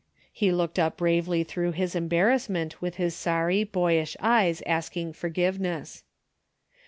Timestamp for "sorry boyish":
3.13-4.17